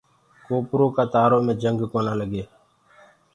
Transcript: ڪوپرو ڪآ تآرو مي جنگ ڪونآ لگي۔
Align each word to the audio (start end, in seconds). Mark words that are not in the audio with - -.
ڪوپرو 0.45 0.87
ڪآ 0.95 1.03
تآرو 1.13 1.39
مي 1.45 1.53
جنگ 1.63 1.79
ڪونآ 1.91 2.13
لگي۔ 2.21 2.43